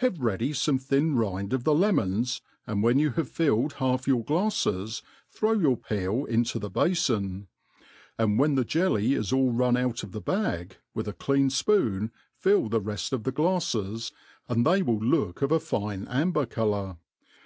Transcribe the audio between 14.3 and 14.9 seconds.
and they